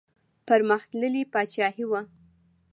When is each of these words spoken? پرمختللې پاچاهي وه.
پرمختللې 0.47 1.23
پاچاهي 1.33 1.83
وه. 1.89 2.01